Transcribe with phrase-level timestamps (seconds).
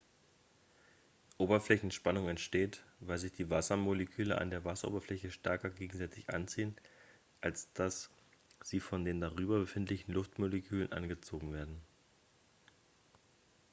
[1.37, 6.75] oberflächenspannung entsteht weil sich die wassermoleküle an der wasseroberfläche stärker gegenseitig anziehen
[7.39, 8.09] als dass
[8.63, 11.79] sie von den darüber befindlichen luftmolekülen angezogen werden